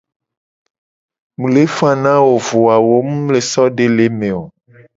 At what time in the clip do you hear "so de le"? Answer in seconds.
3.51-4.05